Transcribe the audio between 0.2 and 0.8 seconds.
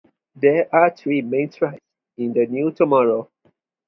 There